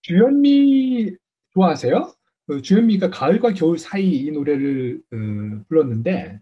주현미 0.03 1.15
좋아하세요? 1.53 2.13
그 2.47 2.62
주현미가 2.62 3.09
가을과 3.09 3.53
겨울 3.53 3.77
사이 3.77 4.07
이 4.09 4.31
노래를 4.31 5.01
어, 5.12 5.63
불렀는데 5.67 6.39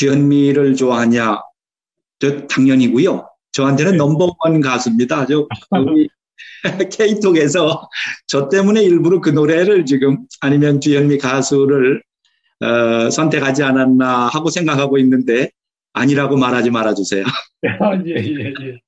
주현미를 0.00 0.76
좋아하냐? 0.76 1.42
저 2.20 2.46
당연히고요. 2.46 3.28
저한테는 3.52 3.92
네. 3.92 3.98
넘버원 3.98 4.62
가수입니다. 4.62 5.26
저 5.26 5.46
여기 5.76 6.08
K톡에서 7.20 7.86
저 8.26 8.48
때문에 8.48 8.82
일부러 8.82 9.20
그 9.20 9.28
노래를 9.28 9.84
지금 9.84 10.26
아니면 10.40 10.80
주현미 10.80 11.18
가수를 11.18 12.02
어, 12.60 13.10
선택하지 13.10 13.62
않았나 13.62 14.28
하고 14.28 14.48
생각하고 14.48 14.96
있는데 14.98 15.50
아니라고 15.92 16.38
말하지 16.38 16.70
말아주세요. 16.70 17.24
아, 17.80 17.94
예, 18.06 18.14
예, 18.14 18.54
예. 18.62 18.78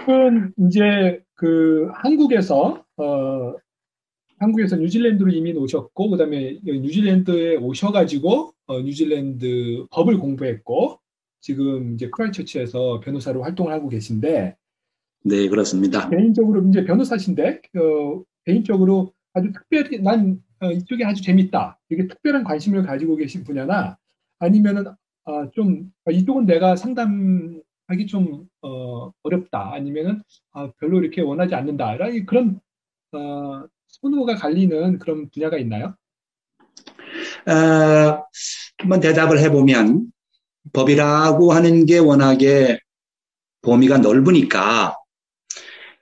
그건 0.00 0.52
이제 0.66 1.20
그 1.36 1.88
한국에서 1.94 2.84
어 2.96 3.54
한국에서 4.40 4.76
뉴질랜드로 4.76 5.30
이민 5.30 5.56
오셨고 5.58 6.10
그다음에 6.10 6.58
뉴질랜드에 6.64 7.56
오셔가지고 7.56 8.53
어, 8.66 8.80
뉴질랜드 8.80 9.86
법을 9.90 10.18
공부했고 10.18 10.98
지금 11.40 11.94
이제 11.94 12.08
크라이처치에서 12.10 13.00
변호사로 13.00 13.42
활동을 13.42 13.72
하고 13.72 13.88
계신데 13.88 14.56
네, 15.26 15.48
그렇습니다. 15.48 16.08
개인적으로 16.10 16.62
이제 16.68 16.84
변호사신데 16.84 17.60
어, 17.76 18.22
개인적으로 18.44 19.12
아주 19.32 19.52
특별히 19.52 20.00
난 20.00 20.42
어, 20.60 20.70
이쪽이 20.70 21.04
아주 21.04 21.22
재밌다 21.22 21.80
이게 21.90 22.06
특별한 22.06 22.44
관심을 22.44 22.82
가지고 22.82 23.16
계신 23.16 23.44
분야나 23.44 23.98
아니면은 24.38 24.84
아, 25.24 25.50
좀 25.52 25.90
아, 26.04 26.10
이쪽은 26.10 26.46
내가 26.46 26.76
상담하기 26.76 28.06
좀 28.08 28.46
어, 28.62 29.12
어렵다 29.22 29.72
아니면은 29.72 30.22
아, 30.52 30.70
별로 30.78 31.00
이렇게 31.02 31.20
원하지 31.20 31.54
않는다 31.54 31.96
라는 31.96 32.26
그런 32.26 32.60
어, 33.12 33.66
선호가 33.88 34.36
갈리는 34.36 34.98
그런 34.98 35.30
분야가 35.30 35.58
있나요? 35.58 35.94
어, 37.46 38.24
한번 38.78 39.00
대답을 39.00 39.38
해보면 39.40 40.10
법이라고 40.72 41.52
하는 41.52 41.86
게 41.86 41.98
워낙에 41.98 42.78
범위가 43.62 43.98
넓으니까 43.98 44.96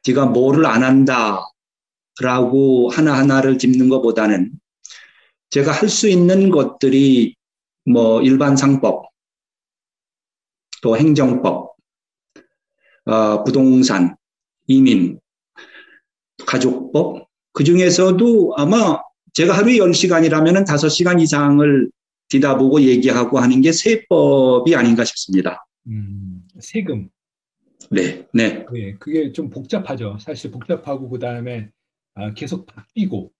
제가 0.03 0.27
뭐를 0.27 0.66
안 0.66 0.83
한다라고 0.83 2.90
하나하나를 2.90 3.59
짚는 3.59 3.88
것보다는 3.88 4.53
제가 5.51 5.71
할 5.71 5.88
수 5.88 6.09
있는 6.09 6.51
것들이 6.51 7.37
뭐 7.85 8.23
일반 8.23 8.57
상법, 8.57 9.07
또 10.83 10.97
행정법, 10.97 11.77
어, 13.05 13.45
부동산, 13.45 14.16
이민, 14.66 15.21
가족법, 16.47 17.29
그 17.53 17.64
중에서도 17.64 18.55
아마 18.57 19.01
제가 19.33 19.57
하루에 19.57 19.79
10시간이라면 19.79 20.66
5시간 20.66 21.21
이상을 21.21 21.90
뒤다보고 22.29 22.83
얘기하고 22.83 23.38
하는 23.38 23.61
게 23.61 23.73
세법이 23.73 24.75
아닌가 24.75 25.05
싶습니다. 25.05 25.64
음, 25.87 26.42
세금 26.61 27.09
네, 27.90 28.27
네. 28.33 28.64
예, 28.75 28.95
그게 28.95 29.33
좀 29.33 29.51
복잡하죠. 29.51 30.18
사실 30.21 30.51
복잡하고 30.51 31.09
그 31.09 31.18
다음에 31.18 31.68
아, 32.14 32.33
계속 32.33 32.66
바뀌고 32.66 33.33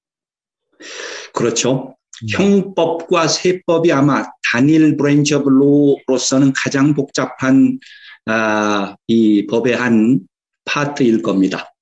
그렇죠. 1.33 1.97
음. 2.23 2.27
형법과 2.31 3.29
세법이 3.29 3.93
아마 3.93 4.25
단일 4.51 4.97
branch 4.97 5.35
of 5.35 5.49
law로서는 5.49 6.53
가장 6.55 6.95
복잡한 6.95 7.79
아, 8.27 8.97
이 9.07 9.47
법의 9.47 9.77
한 9.77 10.21
파트일 10.65 11.23
겁니다. 11.23 11.73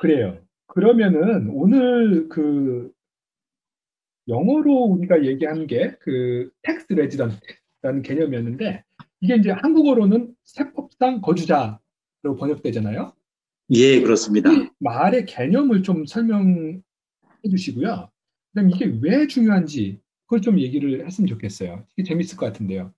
그래요. 0.00 0.40
그러면은 0.74 1.48
오늘 1.50 2.28
그 2.28 2.92
영어로 4.28 4.72
우리가 4.72 5.24
얘기한 5.24 5.66
게 5.66 5.96
그 6.00 6.50
tax 6.62 6.92
resident라는 6.92 8.02
개념이었는데 8.02 8.84
이게 9.20 9.36
이제 9.36 9.50
한국어로는 9.50 10.34
세법상 10.44 11.20
거주자로 11.20 12.36
번역되잖아요. 12.38 13.12
예, 13.70 14.00
그렇습니다. 14.00 14.50
이 14.52 14.68
말의 14.78 15.26
개념을 15.26 15.82
좀 15.82 16.06
설명해 16.06 16.80
주시고요. 17.50 18.10
그다음 18.52 18.70
이게 18.70 18.92
왜 19.00 19.26
중요한지 19.26 20.00
그걸 20.24 20.40
좀 20.40 20.58
얘기를 20.58 21.04
했으면 21.04 21.28
좋겠어요. 21.28 21.84
이게 21.96 22.08
재밌을 22.08 22.36
것 22.36 22.46
같은데요. 22.46 22.92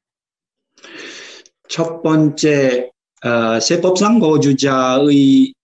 첫 1.68 2.02
번째, 2.02 2.90
어, 3.24 3.60
세법상 3.60 4.18
거주자의 4.18 5.54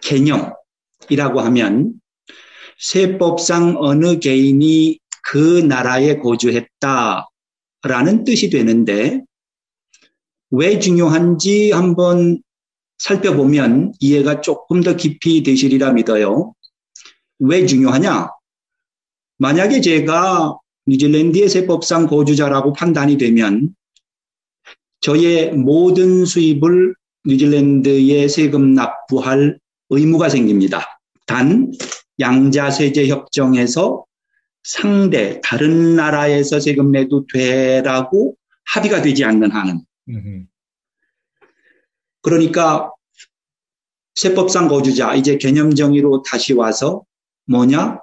개념 0.00 0.52
이라고 1.10 1.40
하면 1.40 1.94
세법상 2.78 3.76
어느 3.78 4.18
개인이 4.18 4.98
그 5.22 5.60
나라에 5.60 6.18
거주했다 6.18 7.28
라는 7.82 8.24
뜻이 8.24 8.50
되는데 8.50 9.22
왜 10.50 10.78
중요한지 10.78 11.72
한번 11.72 12.42
살펴보면 12.98 13.92
이해가 14.00 14.40
조금 14.40 14.82
더 14.82 14.96
깊이 14.96 15.42
되시리라 15.42 15.92
믿어요. 15.92 16.54
왜 17.38 17.66
중요하냐? 17.66 18.30
만약에 19.38 19.80
제가 19.80 20.56
뉴질랜드의 20.86 21.48
세법상 21.48 22.06
거주자라고 22.06 22.72
판단이 22.72 23.18
되면 23.18 23.74
저의 25.00 25.52
모든 25.52 26.24
수입을 26.24 26.94
뉴질랜드에 27.26 28.28
세금 28.28 28.72
납부할 28.74 29.58
의무가 29.90 30.28
생깁니다. 30.28 30.95
단 31.26 31.72
양자세제 32.18 33.08
협정에서 33.08 34.04
상대 34.62 35.40
다른 35.42 35.94
나라에서 35.96 36.60
세금 36.60 36.90
내도 36.90 37.26
되라고 37.32 38.36
합의가 38.64 39.02
되지 39.02 39.24
않는 39.24 39.50
한은 39.50 39.80
음흠. 40.08 40.46
그러니까 42.22 42.90
세법상 44.16 44.68
거주자 44.68 45.14
이제 45.14 45.36
개념 45.36 45.74
정의로 45.74 46.22
다시 46.22 46.52
와서 46.52 47.04
뭐냐 47.46 48.00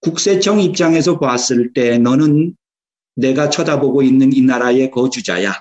국세청 0.00 0.60
입장에서 0.60 1.18
봤을 1.18 1.72
때 1.72 1.98
너는 1.98 2.56
내가 3.16 3.50
쳐다보고 3.50 4.02
있는 4.02 4.32
이 4.32 4.42
나라의 4.42 4.90
거주자야. 4.90 5.52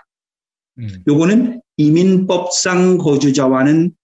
음. 0.78 1.04
요거는 1.08 1.62
이민법상 1.78 2.98
거주자와는 2.98 3.96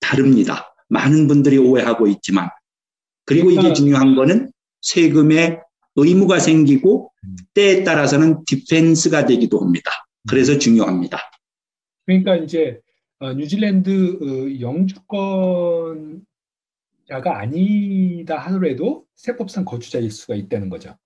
다릅니다. 0.00 0.69
많은 0.90 1.26
분들이 1.28 1.56
오해하고 1.56 2.06
있지만. 2.08 2.50
그리고 3.24 3.46
이게 3.50 3.56
그러니까- 3.60 3.74
중요한 3.74 4.14
거는 4.14 4.52
세금의 4.82 5.60
의무가 5.96 6.38
생기고 6.38 7.10
음. 7.24 7.36
때에 7.54 7.82
따라서는 7.84 8.44
디펜스가 8.46 9.26
되기도 9.26 9.60
합니다. 9.60 9.90
그래서 10.28 10.58
중요합니다. 10.58 11.18
그러니까 12.06 12.36
이제 12.36 12.80
어, 13.18 13.32
뉴질랜드 13.34 14.18
어, 14.22 14.60
영주권자가 14.60 16.20
아니다 17.38 18.38
하더라도 18.38 19.06
세법상 19.14 19.64
거주자일 19.64 20.10
수가 20.10 20.34
있다는 20.34 20.70
거죠. 20.70 20.96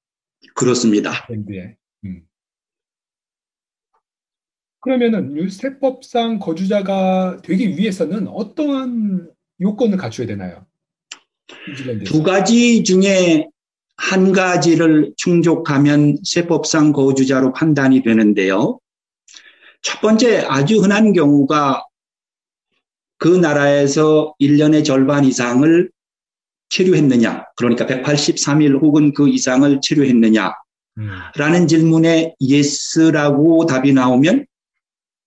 그렇습니다. 0.54 1.26
랜드에. 1.28 1.76
음. 2.04 2.22
그러면은 4.80 5.36
이 5.36 5.48
세법상 5.50 6.38
거주자가 6.38 7.40
되기 7.42 7.76
위해서는 7.76 8.28
어떠한 8.28 9.30
요건을 9.60 9.96
갖춰야 9.96 10.26
되나요? 10.26 10.66
뉴질랜드에서. 11.68 12.12
두 12.12 12.22
가지 12.22 12.82
중에 12.82 13.48
한 13.96 14.32
가지를 14.32 15.12
충족하면 15.16 16.18
세법상 16.24 16.92
거주자로 16.92 17.52
판단이 17.52 18.02
되는데요. 18.02 18.78
첫 19.82 20.00
번째 20.00 20.44
아주 20.48 20.80
흔한 20.80 21.12
경우가 21.12 21.84
그 23.18 23.28
나라에서 23.28 24.34
1년의 24.40 24.84
절반 24.84 25.24
이상을 25.24 25.90
체류했느냐, 26.70 27.44
그러니까 27.56 27.86
183일 27.86 28.82
혹은 28.82 29.12
그 29.12 29.28
이상을 29.28 29.80
체류했느냐, 29.80 30.52
음. 30.98 31.08
라는 31.36 31.66
질문에 31.68 32.34
yes라고 32.40 33.66
답이 33.66 33.92
나오면 33.92 34.46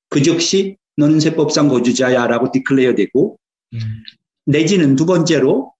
그 0.09 0.21
즉시 0.21 0.77
너는 0.97 1.19
세법상 1.19 1.69
거주자야 1.69 2.27
라고 2.27 2.51
디클레어 2.51 2.95
되고 2.95 3.33
음. 3.33 3.37
내지는 4.45 4.95
두 4.95 5.05
번째로 5.05 5.73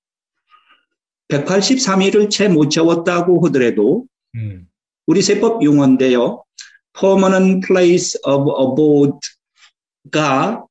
183일을 1.30 2.30
채 2.30 2.48
못 2.48 2.70
채웠다고 2.70 3.46
하더라도 3.48 4.06
음. 4.36 4.68
우리 5.06 5.22
세법 5.22 5.64
용어인데요. 5.64 6.44
permanent 7.00 7.66
place 7.66 8.20
of 8.26 8.50
abode가 10.10 10.66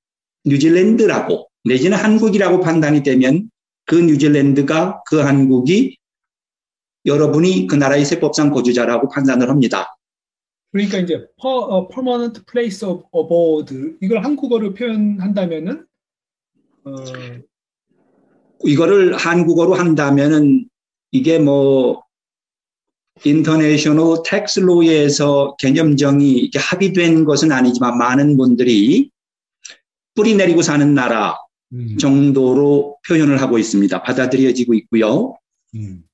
뉴질랜드라고 0.45 1.49
내지는 1.65 1.99
한국이라고 1.99 2.61
판단이 2.61 3.03
되면 3.03 3.51
그 3.85 3.97
뉴질랜드가 3.97 5.03
그 5.07 5.21
한국이 5.21 5.97
여러분이 7.05 7.67
그 7.67 7.77
나라의 7.77 8.05
세법상 8.05 8.51
거주자라고 8.51 9.09
판단을 9.09 9.49
합니다. 9.49 9.97
그러니까 10.73 10.99
이제 10.99 11.15
per, 11.41 11.53
어, 11.53 11.89
permanent 11.89 12.43
place 12.51 12.87
of 12.87 13.05
abode 13.15 13.97
이걸 14.03 14.25
한국어로 14.25 14.75
표현한다면은 14.75 15.87
어, 16.87 16.95
이거를 18.65 19.17
한국어로 19.17 19.75
한다면은 19.75 20.69
이게 21.11 21.39
뭐 21.39 22.03
international 23.25 24.23
tax 24.25 24.61
law에서 24.61 25.57
개념정의 25.59 26.33
이렇게 26.33 26.59
합의된 26.59 27.25
것은 27.25 27.51
아니지만 27.51 27.99
많은 27.99 28.37
분들이 28.37 29.11
뿌리 30.15 30.35
내리고 30.35 30.63
사는 30.63 30.95
나라 30.95 31.37
음. 31.73 31.99
정도로 31.99 32.99
표현을 33.07 33.41
하고 33.41 33.59
있습니다. 33.59 34.03
받아들여지고 34.03 34.75
있고요. 34.75 35.37
음. 35.75 36.05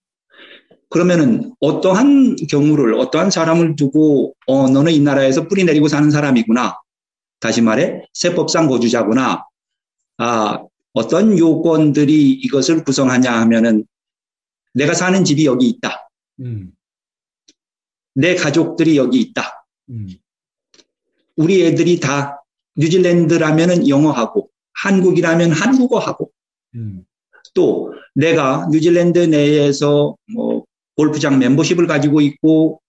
그러면은 0.89 1.55
어떠한 1.61 2.37
경우를 2.49 2.95
어떠한 2.95 3.31
사람을 3.31 3.77
두고 3.77 4.35
어 4.47 4.69
너는 4.69 4.93
이 4.93 5.01
나라에서 5.01 5.49
뿌리 5.49 5.65
내리고 5.65 5.89
사는 5.89 6.11
사람이구나. 6.11 6.79
다시 7.41 7.61
말해 7.61 8.07
세법상 8.13 8.69
거주자구나. 8.69 9.45
아 10.23 10.65
어떤 10.93 11.37
요건들이 11.37 12.31
이것을 12.31 12.85
구성하냐 12.85 13.33
하면은 13.41 13.85
내가 14.73 14.95
사는 14.95 15.25
집이 15.25 15.47
여기 15.47 15.69
있다. 15.69 16.09
음. 16.41 16.71
내 18.15 18.37
가족들이 18.37 18.97
여기 18.97 19.21
있다. 19.21 19.67
음. 19.91 20.07
우리 21.35 21.65
애들이 21.67 21.99
다 21.99 22.41
뉴질랜드라면은 22.77 23.89
영어하고 23.89 24.49
한국이라면 24.75 25.51
한국어하고 25.51 26.31
음. 26.77 27.05
또 27.53 27.93
내가 28.15 28.69
뉴질랜드 28.71 29.19
내에서 29.19 30.17
뭐 30.33 30.65
골프장 30.95 31.41
멤버십을 31.41 31.89
가지고 31.89 32.21
있고 32.21 32.81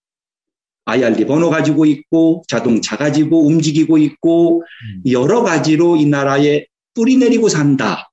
IRD 0.84 1.26
번호 1.26 1.50
가지고 1.50 1.84
있고 1.84 2.44
자동차 2.46 2.96
가지고 2.96 3.44
움직이고 3.44 3.98
있고 3.98 4.60
음. 4.60 5.10
여러 5.10 5.42
가지로 5.42 5.96
이 5.96 6.06
나라에 6.06 6.66
뿌리 6.94 7.16
내리고 7.16 7.48
산다 7.48 8.10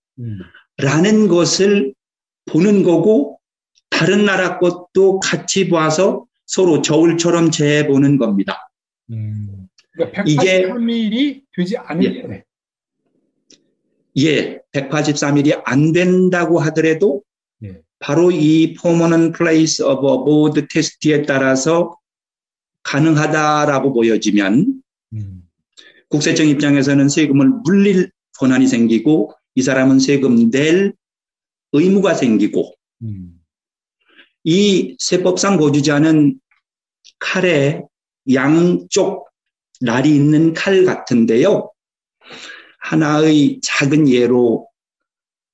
라는 0.77 1.15
음. 1.15 1.27
것을 1.27 1.93
보는 2.45 2.83
거고 2.83 3.39
다른 3.89 4.25
나라 4.25 4.57
것도 4.59 5.19
같이 5.19 5.69
봐서 5.69 6.25
서로 6.45 6.81
저울처럼 6.81 7.51
재보는 7.51 8.17
겁니다. 8.17 8.69
음. 9.11 9.67
그러니까 9.93 10.23
이게- 10.25 10.67
183일이 10.67 11.43
되지 11.55 11.77
않을 11.77 12.03
예. 12.15 12.27
때. 12.27 12.43
예, 14.17 14.59
183일이 14.73 15.61
안 15.63 15.93
된다고 15.93 16.59
하더라도 16.59 17.21
예. 17.63 17.81
바로 17.99 18.31
이 18.31 18.73
permanent 18.73 19.37
place 19.37 19.85
of 19.85 19.99
abode 20.05 20.67
테스트에 20.69 21.23
따라서 21.23 21.95
가능하다라고 22.83 23.93
보여지면 23.93 24.81
음. 25.13 25.43
국세청 26.09 26.47
입장에서는 26.47 27.07
세금을 27.07 27.47
물릴 27.63 28.11
권한이 28.41 28.65
생기고 28.65 29.33
이 29.53 29.61
사람은 29.61 29.99
세금 29.99 30.49
낼 30.49 30.93
의무가 31.73 32.15
생기고 32.15 32.73
음. 33.03 33.39
이 34.43 34.95
세법상 34.97 35.57
거주자는 35.57 36.39
칼에 37.19 37.83
양쪽 38.33 39.27
날이 39.79 40.15
있는 40.15 40.53
칼 40.53 40.85
같은데요. 40.85 41.71
하나의 42.79 43.59
작은 43.61 44.09
예로 44.09 44.67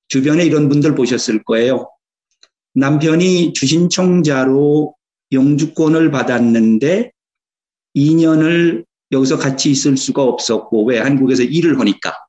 주변에 0.08 0.46
이런 0.46 0.70
분들 0.70 0.96
보셨을 0.96 1.44
거예요. 1.44 1.92
남편이 2.74 3.52
주신청자로 3.52 4.96
영주권을 5.34 6.10
받았는데 6.10 7.12
2년을 7.98 8.86
여기서 9.12 9.38
같이 9.38 9.72
있을 9.72 9.98
수가 9.98 10.24
없었고 10.24 10.86
왜 10.86 11.00
한국에서 11.00 11.44
일을 11.44 11.80
하니까 11.80 12.27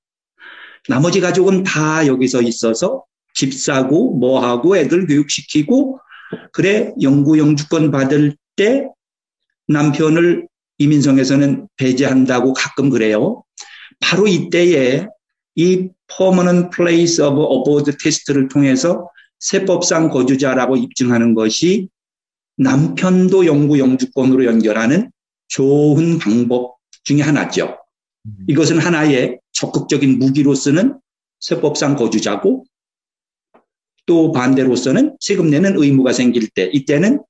나머지 0.88 1.20
가족은 1.20 1.62
다 1.62 2.06
여기서 2.06 2.42
있어서 2.42 3.04
집 3.34 3.54
사고 3.54 4.14
뭐 4.14 4.40
하고 4.44 4.76
애들 4.76 5.06
교육시키고 5.06 6.00
그래 6.52 6.92
영구 7.00 7.38
영주권 7.38 7.90
받을 7.90 8.36
때 8.56 8.88
남편을 9.68 10.48
이민성에서는 10.78 11.68
배제한다고 11.76 12.52
가끔 12.54 12.90
그래요. 12.90 13.44
바로 14.00 14.26
이때에 14.26 15.06
이 15.56 15.88
permanent 16.16 16.70
place 16.74 17.22
of 17.22 17.38
abode 17.40 17.92
테스트를 18.02 18.48
통해서 18.48 19.08
세법상 19.40 20.08
거주자라고 20.10 20.76
입증하는 20.76 21.34
것이 21.34 21.88
남편도 22.56 23.46
영구 23.46 23.78
영주권으로 23.78 24.44
연결하는 24.44 25.10
좋은 25.48 26.18
방법 26.18 26.76
중에 27.04 27.22
하나죠. 27.22 27.78
음. 28.26 28.32
이것은 28.48 28.78
하나의 28.78 29.38
적극적인 29.58 30.18
무기로 30.18 30.54
쓰는 30.54 30.98
세법상 31.40 31.96
거주자고 31.96 32.64
또 34.06 34.32
반대로서는 34.32 35.16
세금 35.20 35.50
내는 35.50 35.76
의무가 35.76 36.12
생길 36.12 36.48
때 36.48 36.70
이때는 36.72 37.22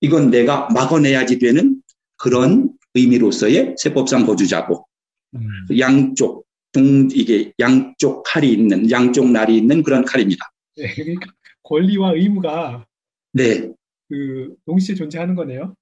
이건 0.00 0.30
내가 0.30 0.68
막아내야지 0.70 1.38
되는 1.38 1.80
그런 2.16 2.70
의미로서의 2.94 3.76
세법상 3.78 4.26
거주자고 4.26 4.86
음. 5.34 5.78
양쪽 5.78 6.44
동 6.72 7.08
이게 7.12 7.52
양쪽 7.60 8.24
칼이 8.24 8.52
있는 8.52 8.90
양쪽 8.90 9.30
날이 9.30 9.56
있는 9.56 9.82
그런 9.82 10.04
칼입니다. 10.04 10.50
네, 10.76 10.92
그러니까 10.94 11.32
권리와 11.62 12.14
의무가 12.14 12.84
네, 13.32 13.70
그 14.08 14.54
동시에 14.66 14.96
존재하는 14.96 15.34
거네요. 15.36 15.74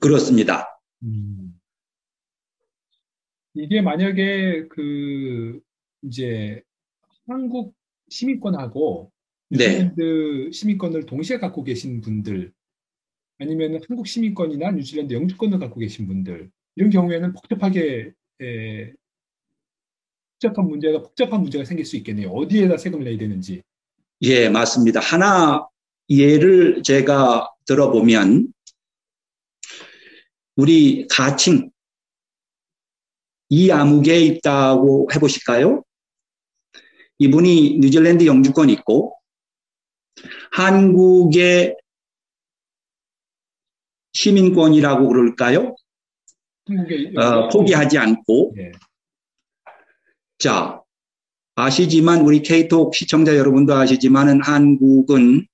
그렇습니다. 0.00 0.78
음. 1.02 1.47
이게 3.58 3.80
만약에 3.80 4.68
그 4.68 5.60
이제 6.02 6.62
한국 7.26 7.74
시민권하고 8.08 9.10
네. 9.50 9.66
뉴질랜드 9.66 10.50
시민권을 10.52 11.06
동시에 11.06 11.38
갖고 11.38 11.64
계신 11.64 12.00
분들 12.00 12.52
아니면 13.38 13.80
한국 13.88 14.06
시민권이나 14.06 14.70
뉴질랜드 14.70 15.12
영주권을 15.12 15.58
갖고 15.58 15.80
계신 15.80 16.06
분들 16.06 16.50
이런 16.76 16.90
경우에는 16.90 17.32
복잡하게 17.32 18.12
에, 18.40 18.92
복잡한 20.34 20.68
문제가 20.68 21.02
복잡한 21.02 21.40
문제가 21.40 21.64
생길 21.64 21.84
수 21.84 21.96
있겠네요. 21.96 22.30
어디에다 22.30 22.76
세금을 22.76 23.04
내야 23.04 23.18
되는지. 23.18 23.62
예, 24.22 24.48
맞습니다. 24.48 25.00
하나 25.00 25.66
예를 26.08 26.84
제가 26.84 27.50
들어보면 27.66 28.52
우리 30.54 31.06
가칭 31.08 31.70
이 33.50 33.70
암흑에 33.70 34.20
있다고 34.20 35.08
해보실까요? 35.14 35.82
이분이 37.18 37.78
뉴질랜드 37.80 38.26
영주권 38.26 38.70
있고 38.70 39.16
한국의 40.52 41.76
시민권이라고 44.12 45.08
그럴까요? 45.08 45.74
어, 47.16 47.48
포기하지 47.48 47.98
않고 47.98 48.54
예. 48.58 48.72
자 50.38 50.82
아시지만 51.54 52.20
우리 52.20 52.42
케이톡 52.42 52.94
시청자 52.94 53.36
여러분도 53.36 53.74
아시지만은 53.74 54.42
한국은 54.42 55.46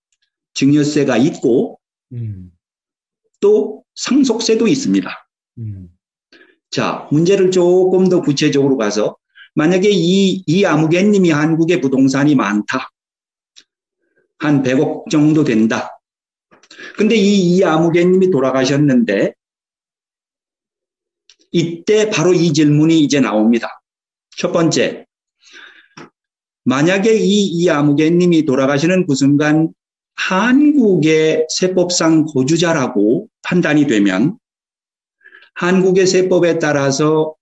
증여세가 0.54 1.16
있고 1.16 1.80
음. 2.12 2.52
또 3.40 3.84
상속세도 3.94 4.68
있습니다. 4.68 5.28
음. 5.58 5.93
자, 6.74 7.06
문제를 7.12 7.52
조금 7.52 8.08
더 8.08 8.20
구체적으로 8.20 8.76
가서 8.76 9.16
만약에 9.54 9.88
이, 9.92 10.42
이 10.44 10.64
아무개님이 10.64 11.30
한국에 11.30 11.80
부동산이 11.80 12.34
많다. 12.34 12.90
한 14.40 14.64
100억 14.64 15.08
정도 15.08 15.44
된다. 15.44 16.00
근데 16.96 17.14
이, 17.14 17.54
이 17.54 17.62
아무개님이 17.62 18.32
돌아가셨는데 18.32 19.34
이때 21.52 22.10
바로 22.10 22.34
이 22.34 22.52
질문이 22.52 22.98
이제 22.98 23.20
나옵니다. 23.20 23.80
첫 24.36 24.50
번째, 24.50 25.06
만약에 26.64 27.14
이, 27.14 27.46
이 27.46 27.70
아무개님이 27.70 28.46
돌아가시는 28.46 29.06
그 29.06 29.14
순간 29.14 29.72
한국의 30.16 31.46
세법상 31.50 32.24
거주자라고 32.24 33.28
판단이 33.42 33.86
되면 33.86 34.38
한국의 35.54 36.06
세법에 36.06 36.58
따라서 36.58 37.34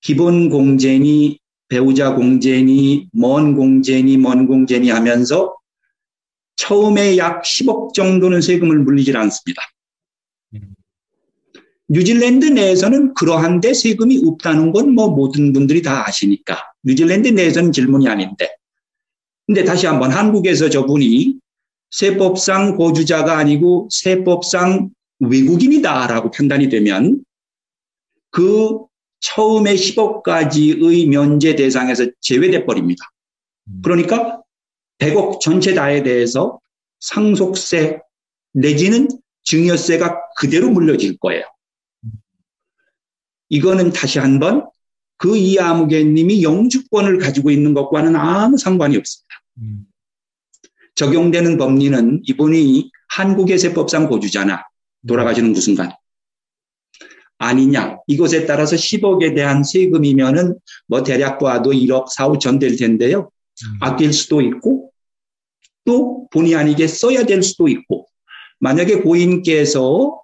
기본 0.00 0.48
공제니 0.50 1.38
배우자 1.68 2.14
공제니 2.14 3.08
먼 3.12 3.54
공제니 3.56 4.16
먼 4.16 4.46
공제니 4.46 4.90
하면서 4.90 5.56
처음에 6.56 7.16
약 7.16 7.42
10억 7.42 7.94
정도는 7.94 8.40
세금을 8.40 8.78
물리질 8.80 9.16
않습니다. 9.16 9.62
뉴질랜드 11.88 12.46
내에서는 12.46 13.14
그러한데 13.14 13.74
세금이 13.74 14.22
없다는 14.26 14.72
건 14.72 14.90
뭐 14.94 15.08
모든 15.10 15.52
분들이 15.52 15.82
다 15.82 16.06
아시니까. 16.06 16.58
뉴질랜드 16.84 17.28
내에서는 17.28 17.72
질문이 17.72 18.08
아닌데. 18.08 18.48
근데 19.46 19.64
다시 19.64 19.86
한번 19.86 20.10
한국에서 20.10 20.70
저분이 20.70 21.38
세법상 21.90 22.76
거주자가 22.76 23.36
아니고 23.36 23.88
세법상 23.90 24.90
외국인이다라고 25.20 26.30
판단이 26.30 26.68
되면 26.68 27.22
그 28.32 28.80
처음에 29.20 29.74
10억까지의 29.74 31.06
면제 31.06 31.54
대상에서 31.54 32.06
제외돼 32.20 32.66
버립니다. 32.66 33.04
그러니까 33.82 34.42
100억 34.98 35.40
전체 35.40 35.74
다에 35.74 36.02
대해서 36.02 36.58
상속세 36.98 38.00
내지는 38.52 39.08
증여세가 39.44 40.20
그대로 40.38 40.70
물려질 40.70 41.18
거예요. 41.18 41.44
이거는 43.48 43.92
다시 43.92 44.18
한번 44.18 44.66
그 45.18 45.36
이아무개님이 45.36 46.42
영주권을 46.42 47.18
가지고 47.18 47.50
있는 47.50 47.74
것과는 47.74 48.16
아무 48.16 48.56
상관이 48.56 48.96
없습니다. 48.96 49.34
음. 49.58 49.86
적용되는 50.94 51.58
법리는 51.58 52.22
이분이 52.24 52.90
한국의 53.08 53.58
세법상 53.58 54.08
거주자나 54.08 54.64
돌아가시는 55.06 55.52
그 55.52 55.60
순간 55.60 55.92
아니냐 57.42 57.98
이것에 58.06 58.46
따라서 58.46 58.76
10억에 58.76 59.34
대한 59.34 59.64
세금이면은 59.64 60.58
뭐 60.86 61.02
대략 61.02 61.38
봐도 61.38 61.72
1억 61.72 62.06
4, 62.08 62.28
5천 62.28 62.60
될 62.60 62.76
텐데요. 62.76 63.30
음. 63.64 63.78
아낄 63.80 64.12
수도 64.12 64.40
있고 64.40 64.90
또 65.84 66.28
본의 66.30 66.54
아니게 66.54 66.86
써야 66.86 67.26
될 67.26 67.42
수도 67.42 67.66
있고 67.68 68.06
만약에 68.60 69.00
고인께서 69.00 70.20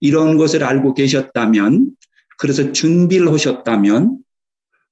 이런 0.00 0.38
것을 0.38 0.64
알고 0.64 0.94
계셨다면 0.94 1.90
그래서 2.38 2.72
준비를 2.72 3.30
하셨다면 3.30 4.18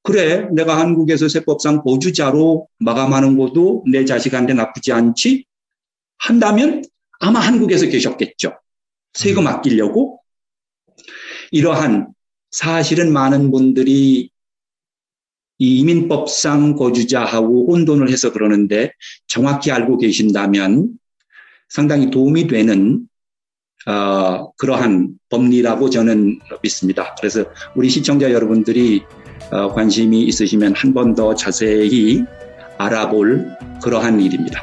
그래 0.03 0.49
내가 0.53 0.79
한국에서 0.79 1.29
세법상 1.29 1.83
보주자로 1.83 2.69
마감하는 2.79 3.39
것도 3.39 3.85
내 3.91 4.05
자식한테 4.05 4.53
나쁘지 4.53 4.93
않지 4.93 5.47
한다면 6.19 6.83
아마 7.21 7.41
한국에서 7.41 7.87
계셨겠죠. 7.87 8.59
세금 9.15 9.47
아끼려고 9.47 10.20
이러한 11.51 12.09
사실은 12.51 13.13
많은 13.13 13.51
분들이 13.51 14.31
이 15.59 15.79
이민법상 15.79 16.75
거주자하고 16.77 17.73
혼돈을 17.73 18.11
해서 18.11 18.33
그러는데 18.33 18.93
정확히 19.27 19.71
알고 19.71 19.99
계신다면 19.99 20.89
상당히 21.69 22.11
도움이 22.11 22.47
되는 22.47 23.07
어, 23.87 24.53
그러한 24.53 25.15
법리라고 25.31 25.91
저는 25.91 26.39
믿습니다. 26.63 27.15
그래서 27.19 27.45
우리 27.75 27.89
시청자 27.89 28.31
여러분들이 28.33 29.03
어, 29.53 29.73
관심이 29.73 30.23
있으시면 30.25 30.75
한 30.77 30.93
번 30.95 31.15
더 31.15 31.35
자세히 31.35 32.25
알아볼 32.79 33.47
그러한 33.83 34.21
일입니다. 34.21 34.63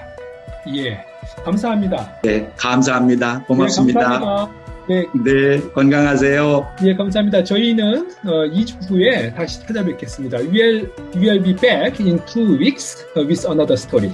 예. 0.76 0.98
감사합니다. 1.44 2.20
네, 2.24 2.52
감사합니다. 2.58 3.44
고맙습니다. 3.46 4.00
네, 4.00 4.06
감사합니다. 4.06 4.67
네, 4.89 5.07
네, 5.25 5.61
건강하세요. 5.73 6.67
예, 6.85 6.95
감사합니다. 6.95 7.45
저희는 7.45 8.11
어, 8.25 8.49
2주 8.51 8.91
후에 8.91 9.33
다시 9.35 9.61
찾아뵙겠습니다. 9.61 10.39
We'll, 10.39 10.91
we'll 11.15 11.43
be 11.43 11.55
back 11.55 12.01
in 12.05 12.19
two 12.27 12.59
weeks 12.59 13.05
with 13.17 13.47
another 13.47 13.77
story. 13.77 14.11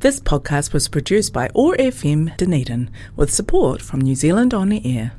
This 0.00 0.18
podcast 0.18 0.72
was 0.72 0.88
produced 0.88 1.34
by 1.34 1.50
OAR 1.54 1.76
FM 1.76 2.34
Dunedin 2.38 2.88
with 3.16 3.30
support 3.30 3.82
from 3.82 4.00
New 4.00 4.14
Zealand 4.14 4.54
On 4.54 4.70
the 4.70 4.80
Air. 4.82 5.12